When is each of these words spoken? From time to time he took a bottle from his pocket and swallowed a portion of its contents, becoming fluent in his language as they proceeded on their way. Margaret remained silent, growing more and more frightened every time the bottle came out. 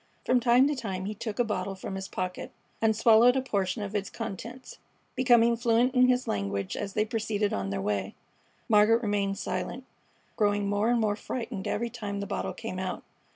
From 0.25 0.39
time 0.39 0.67
to 0.67 0.75
time 0.75 1.05
he 1.05 1.13
took 1.13 1.37
a 1.37 1.43
bottle 1.43 1.75
from 1.75 1.93
his 1.93 2.07
pocket 2.07 2.51
and 2.81 2.95
swallowed 2.95 3.35
a 3.35 3.41
portion 3.43 3.83
of 3.83 3.93
its 3.93 4.09
contents, 4.09 4.79
becoming 5.15 5.55
fluent 5.55 5.93
in 5.93 6.07
his 6.07 6.27
language 6.27 6.75
as 6.75 6.93
they 6.93 7.05
proceeded 7.05 7.53
on 7.53 7.69
their 7.69 7.79
way. 7.83 8.15
Margaret 8.67 9.03
remained 9.03 9.37
silent, 9.37 9.83
growing 10.37 10.67
more 10.67 10.89
and 10.89 10.99
more 10.99 11.15
frightened 11.15 11.67
every 11.67 11.91
time 11.91 12.19
the 12.19 12.25
bottle 12.25 12.53
came 12.53 12.79
out. 12.79 13.03